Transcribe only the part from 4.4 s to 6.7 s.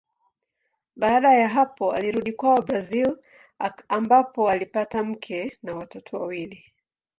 alipata mke na watoto wawili.